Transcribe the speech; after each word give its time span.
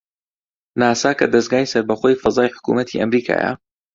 ناسا 0.79 1.11
کە 1.19 1.25
دەزگای 1.33 1.69
سەربەخۆی 1.71 2.19
فەزای 2.23 2.53
حکوومەتی 2.55 2.99
ئەمریکایە 3.01 3.51